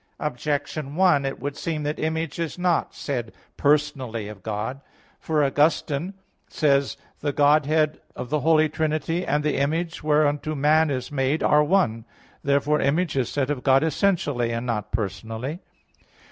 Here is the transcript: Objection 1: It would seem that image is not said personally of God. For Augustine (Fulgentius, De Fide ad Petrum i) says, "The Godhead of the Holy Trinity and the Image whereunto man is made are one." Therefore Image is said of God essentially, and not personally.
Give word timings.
Objection 0.19 0.95
1: 0.95 1.27
It 1.27 1.39
would 1.39 1.55
seem 1.55 1.83
that 1.83 1.99
image 1.99 2.39
is 2.39 2.57
not 2.57 2.95
said 2.95 3.31
personally 3.55 4.27
of 4.29 4.41
God. 4.41 4.81
For 5.19 5.43
Augustine 5.43 6.15
(Fulgentius, 6.49 6.49
De 6.49 6.49
Fide 6.49 6.49
ad 6.49 6.49
Petrum 6.49 6.49
i) 6.49 6.55
says, 6.55 6.97
"The 7.29 7.33
Godhead 7.33 8.01
of 8.15 8.29
the 8.31 8.39
Holy 8.39 8.67
Trinity 8.67 9.23
and 9.23 9.43
the 9.43 9.57
Image 9.57 10.01
whereunto 10.01 10.55
man 10.55 10.89
is 10.89 11.11
made 11.11 11.43
are 11.43 11.63
one." 11.63 12.05
Therefore 12.43 12.81
Image 12.81 13.15
is 13.15 13.29
said 13.29 13.51
of 13.51 13.61
God 13.61 13.83
essentially, 13.83 14.51
and 14.51 14.65
not 14.65 14.91
personally. 14.91 15.59